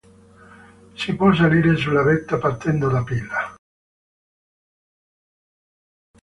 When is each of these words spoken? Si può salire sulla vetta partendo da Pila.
Si 0.95 1.13
può 1.15 1.31
salire 1.31 1.75
sulla 1.77 2.01
vetta 2.01 2.39
partendo 2.39 2.89
da 2.89 3.03
Pila. 3.03 3.53